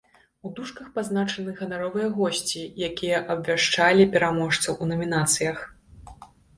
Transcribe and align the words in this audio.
У 0.47 0.51
дужках 0.59 0.87
пазначаны 0.95 1.53
ганаровыя 1.59 2.07
госці, 2.17 2.65
якія 2.89 3.23
абвяшчалі 3.37 4.11
пераможцаў 4.17 4.73
у 4.83 4.93
намінацыях. 4.95 5.57